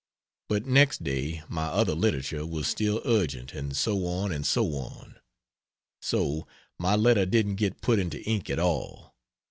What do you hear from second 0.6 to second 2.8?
next day my other literature was